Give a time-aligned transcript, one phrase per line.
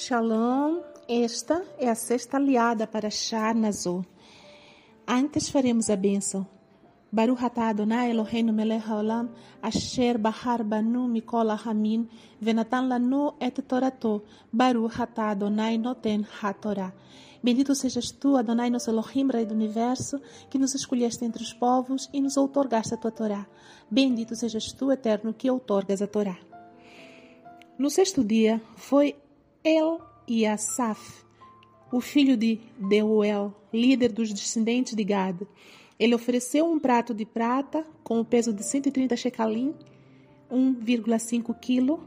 [0.00, 4.06] Shalom, esta é a sexta aliada para Shah Nazor.
[5.04, 6.46] Antes faremos a bênção.
[7.10, 9.28] Baruch atah Adonai Eloheinu melech haolam
[9.60, 12.08] asher bahar banu mikol hamin
[12.40, 14.22] venatan lanu et torato
[14.52, 16.94] Baruch atah Adonai noten ha-Torah.
[17.42, 22.08] Bendito sejas tu, Adonai, nosso Elohim, Rei do Universo, que nos escolheste entre os povos
[22.12, 23.48] e nos outorgaste a tua Torá.
[23.90, 26.38] Bendito sejas tu, Eterno, que outorgas a Torá.
[27.76, 29.16] No sexto dia foi
[29.64, 31.24] El e Asaf,
[31.90, 35.42] o filho de Deuel, líder dos descendentes de Gad.
[35.98, 39.74] Ele ofereceu um prato de prata com o peso de 130 shekalim,
[40.48, 42.00] 1,5 kg,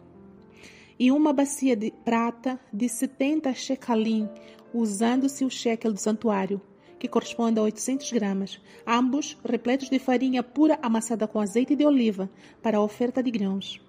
[0.98, 4.30] e uma bacia de prata de 70 shekalim,
[4.74, 6.62] usando-se o shekel do santuário,
[6.98, 12.30] que corresponde a 800 gramas, ambos repletos de farinha pura amassada com azeite de oliva
[12.62, 13.82] para a oferta de grãos.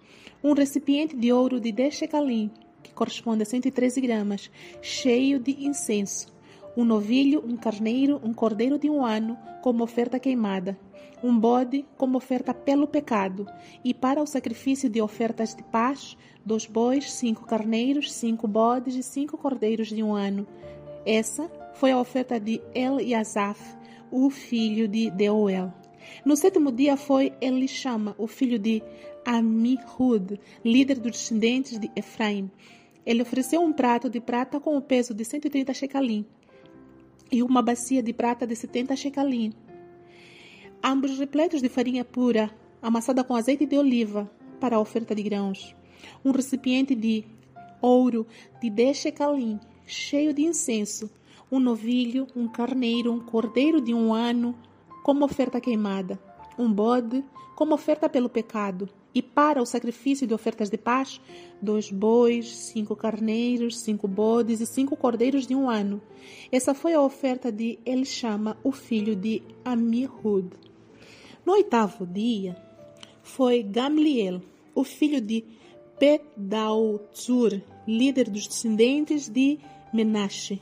[0.43, 2.51] Um recipiente de ouro de 10 shekalim,
[2.83, 4.51] que corresponde a 113 gramas,
[4.81, 6.33] cheio de incenso.
[6.77, 10.79] Um novilho, um carneiro, um cordeiro de um ano, como oferta queimada.
[11.23, 13.47] Um bode, como oferta pelo pecado.
[13.85, 19.03] E para o sacrifício de ofertas de paz, dois bois, cinco carneiros, cinco bodes e
[19.03, 20.47] cinco cordeiros de um ano.
[21.05, 23.61] Essa foi a oferta de El Yazaf,
[24.11, 25.73] o filho de Deuel.
[26.25, 28.83] No sétimo dia foi Elishama, o filho de
[29.25, 32.51] Amihud, líder dos descendentes de Efraim.
[33.05, 36.25] Ele ofereceu um prato de prata com o peso de 130 shekalim
[37.31, 39.53] e uma bacia de prata de 70 shekalim,
[40.83, 42.51] ambos repletos de farinha pura,
[42.81, 45.75] amassada com azeite de oliva para a oferta de grãos.
[46.25, 47.25] Um recipiente de
[47.81, 48.27] ouro
[48.61, 51.11] de 10 shekalim, cheio de incenso,
[51.51, 54.55] um novilho, um carneiro, um cordeiro de um ano,
[55.03, 56.19] como oferta queimada,
[56.59, 61.21] um bode, como oferta pelo pecado, e para o sacrifício de ofertas de paz,
[61.61, 66.01] dois bois, cinco carneiros, cinco bodes e cinco cordeiros de um ano.
[66.51, 70.49] Essa foi a oferta de Elishama, o filho de Amihud.
[71.45, 72.57] No oitavo dia,
[73.23, 74.41] foi Gamliel,
[74.75, 75.45] o filho de
[75.99, 79.59] Pedautzur, líder dos descendentes de
[79.93, 80.61] Menashe.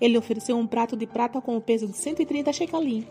[0.00, 3.06] Ele ofereceu um prato de prata com o peso de 130 shekalim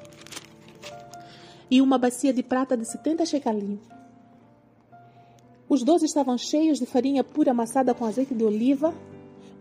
[1.69, 3.79] e uma bacia de prata de 70 shekalim.
[5.67, 8.93] Os doze estavam cheios de farinha pura amassada com azeite de oliva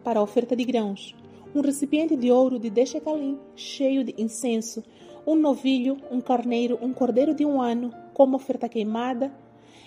[0.03, 1.14] para a oferta de grãos,
[1.54, 4.84] um recipiente de ouro de 10 shekalim cheio de incenso,
[5.26, 9.32] um novilho, um carneiro, um cordeiro de um ano como oferta queimada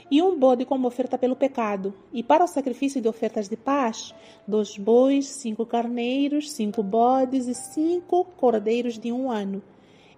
[0.10, 4.16] e um bode como oferta pelo pecado, e para o sacrifício de ofertas de paz,
[4.48, 9.62] dois bois, cinco carneiros, cinco bodes e cinco cordeiros de um ano.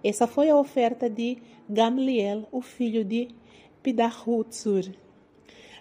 [0.02, 1.38] Essa foi a oferta de
[1.68, 3.28] Gamliel, o filho de
[3.82, 4.84] Pidahutzur.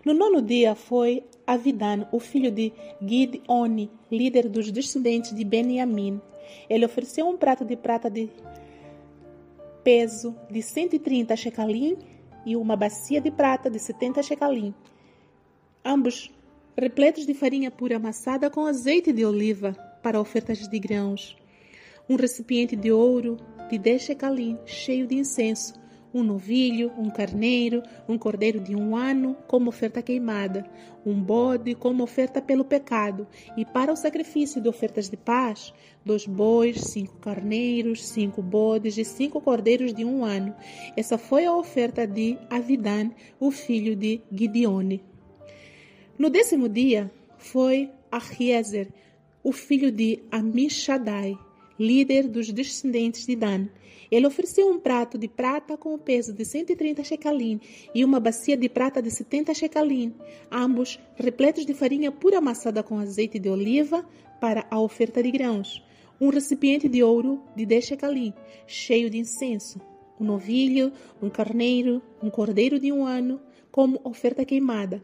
[0.05, 6.21] No nono dia foi Avidan, o filho de Gideoni, líder dos descendentes de Beniamim.
[6.69, 8.29] Ele ofereceu um prato de prata de
[9.83, 11.97] peso de 130 shekalim
[12.45, 14.73] e uma bacia de prata de 70 shekalim,
[15.83, 16.31] ambos
[16.77, 21.37] repletos de farinha pura amassada com azeite de oliva para ofertas de grãos.
[22.07, 23.37] Um recipiente de ouro
[23.69, 25.79] de 10 shekalim cheio de incenso,
[26.13, 30.65] um novilho, um carneiro, um cordeiro de um ano como oferta queimada,
[31.05, 36.25] um bode como oferta pelo pecado, e para o sacrifício de ofertas de paz, dois
[36.25, 40.55] bois, cinco carneiros, cinco bodes e cinco cordeiros de um ano.
[40.97, 45.03] Essa foi a oferta de Avidan, o filho de Gideone.
[46.17, 48.89] No décimo dia foi Ahiezer,
[49.43, 51.37] o filho de Amishadai,
[51.79, 53.67] líder dos descendentes de Dan.
[54.11, 57.61] Ele ofereceu um prato de prata com o peso de 130 shekalim
[57.93, 60.13] e uma bacia de prata de 70 shekalim,
[60.51, 64.05] ambos repletos de farinha pura amassada com azeite de oliva
[64.41, 65.83] para a oferta de grãos.
[66.19, 68.33] Um recipiente de ouro de 10 shekalim,
[68.67, 69.79] cheio de incenso.
[70.19, 70.91] Um novilho,
[71.21, 73.39] um carneiro, um cordeiro de um ano,
[73.71, 75.01] como oferta queimada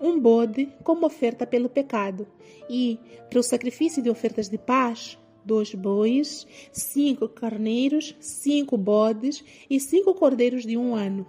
[0.00, 2.26] um bode como oferta pelo pecado,
[2.68, 2.98] e,
[3.30, 10.14] para o sacrifício de ofertas de paz, dois bois, cinco carneiros, cinco bodes e cinco
[10.14, 11.26] cordeiros de um ano.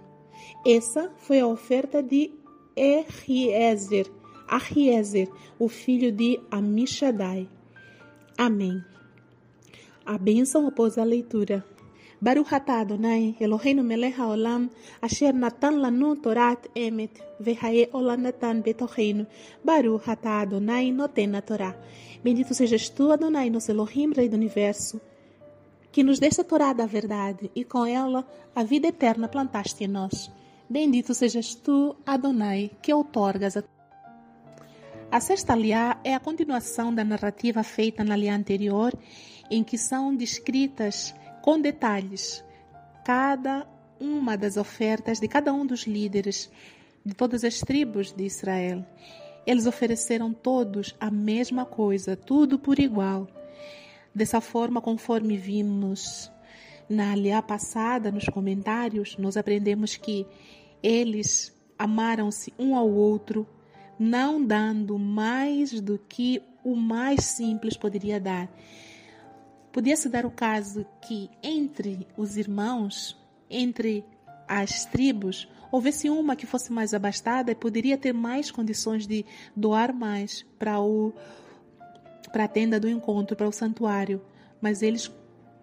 [0.66, 2.32] Essa foi a oferta de
[2.76, 4.10] Eriezer,
[4.48, 5.28] Ahiezer,
[5.58, 7.48] o filho de Amishadai.
[8.36, 8.82] Amém.
[10.04, 11.64] A bênção após a leitura.
[12.20, 14.70] Baruch atah Adonai, Eloheinu melech haolam,
[15.02, 19.26] asher natan lanu torat emet, vehae olam natan betocheinu.
[19.62, 21.76] Baruch atah Adonai noten Torá.
[22.24, 25.00] Bendito sejas tu, Adonai, nosso Elohim, Rei do Universo,
[25.92, 29.88] que nos deste a Torá da verdade e com ela a vida eterna plantaste em
[29.88, 30.30] nós.
[30.68, 33.62] Bendito sejas tu, Adonai, que outorgas a
[35.10, 38.92] A sexta aliá é a continuação da narrativa feita na aliá anterior,
[39.48, 41.14] em que são descritas
[41.46, 42.44] com detalhes
[43.04, 43.64] cada
[44.00, 46.50] uma das ofertas de cada um dos líderes
[47.04, 48.84] de todas as tribos de Israel.
[49.46, 53.28] Eles ofereceram todos a mesma coisa, tudo por igual.
[54.12, 56.32] Dessa forma, conforme vimos
[56.88, 60.26] na aliá passada, nos comentários, nós aprendemos que
[60.82, 63.46] eles amaram-se um ao outro,
[63.96, 68.50] não dando mais do que o mais simples poderia dar.
[69.76, 73.14] Podia-se dar o caso que entre os irmãos,
[73.50, 74.06] entre
[74.48, 79.22] as tribos, houvesse uma que fosse mais abastada e poderia ter mais condições de
[79.54, 81.12] doar mais para o
[82.32, 84.22] para a tenda do encontro, para o santuário,
[84.62, 85.12] mas eles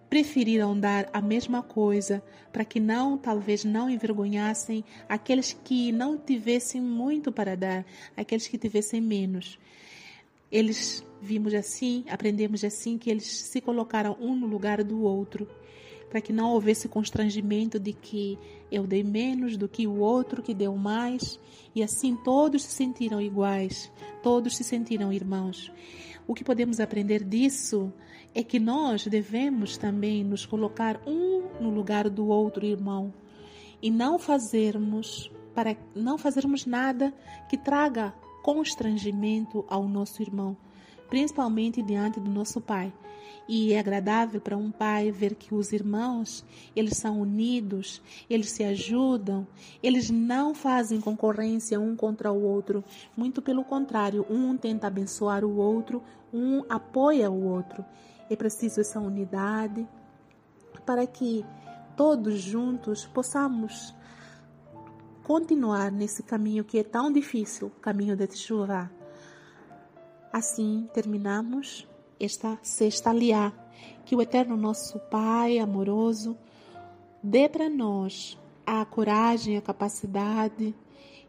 [0.08, 2.22] preferiram dar a mesma coisa
[2.52, 7.84] para que não, talvez não envergonhassem aqueles que não tivessem muito para dar,
[8.16, 9.58] aqueles que tivessem menos.
[10.50, 15.48] Eles vimos assim, aprendemos assim que eles se colocaram um no lugar do outro
[16.14, 18.38] para que não houvesse constrangimento de que
[18.70, 21.40] eu dei menos do que o outro que deu mais,
[21.74, 23.90] e assim todos se sentiram iguais,
[24.22, 25.72] todos se sentiram irmãos.
[26.24, 27.92] O que podemos aprender disso
[28.32, 33.12] é que nós devemos também nos colocar um no lugar do outro irmão
[33.82, 37.12] e não fazermos para não fazermos nada
[37.48, 38.14] que traga
[38.44, 40.54] constrangimento ao nosso irmão,
[41.08, 42.92] principalmente diante do nosso pai.
[43.48, 46.44] E é agradável para um pai ver que os irmãos,
[46.76, 49.46] eles são unidos, eles se ajudam,
[49.82, 52.84] eles não fazem concorrência um contra o outro.
[53.16, 57.82] Muito pelo contrário, um tenta abençoar o outro, um apoia o outro.
[58.28, 59.88] É preciso essa unidade
[60.84, 61.46] para que
[61.96, 63.94] todos juntos possamos
[65.24, 68.90] continuar nesse caminho que é tão difícil, o caminho de chuva.
[70.30, 71.88] Assim terminamos
[72.20, 73.50] esta sexta aliá,
[74.04, 76.36] que o eterno nosso Pai amoroso
[77.22, 80.74] dê para nós a coragem, a capacidade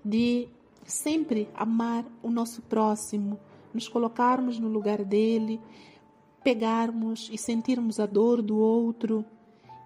[0.04, 0.50] de
[0.84, 3.40] sempre amar o nosso próximo,
[3.74, 5.60] nos colocarmos no lugar dele,
[6.44, 9.24] pegarmos e sentirmos a dor do outro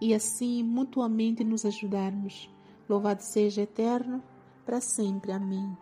[0.01, 2.49] e assim mutuamente nos ajudarmos.
[2.89, 4.23] Louvado seja eterno
[4.65, 5.31] para sempre.
[5.31, 5.77] Amém.